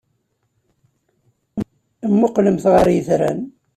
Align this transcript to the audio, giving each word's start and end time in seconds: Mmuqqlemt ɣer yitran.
Mmuqqlemt 2.11 2.65
ɣer 2.73 2.87
yitran. 2.95 3.39